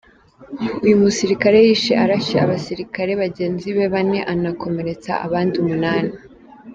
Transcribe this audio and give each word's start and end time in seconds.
Uyu 0.83 0.95
musirikare 1.03 1.57
yishe 1.67 1.93
arashe 2.03 2.35
abasirikare 2.45 3.11
bagenzi 3.23 3.67
be 3.75 3.85
bane 3.93 4.19
anakomeretsa 4.33 5.11
abandi 5.25 5.55
umunani. 5.63 6.13